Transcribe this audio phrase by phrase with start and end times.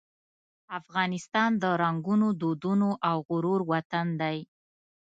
[0.79, 4.37] افغانستان د رنګونو، دودونو او غرور وطن دی.